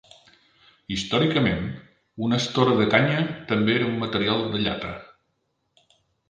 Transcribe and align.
Històricament, 0.93 1.67
una 2.27 2.39
estora 2.45 2.73
de 2.79 2.87
canya 2.95 3.19
també 3.53 3.77
era 3.81 3.91
un 3.91 4.01
material 4.05 4.43
de 4.57 4.63
llata. 4.65 4.97